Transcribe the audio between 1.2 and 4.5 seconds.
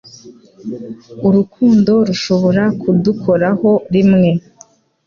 Urukundo rushobora kudukoraho rimwe